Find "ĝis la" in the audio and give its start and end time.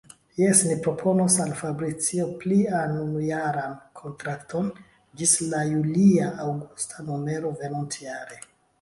5.23-5.63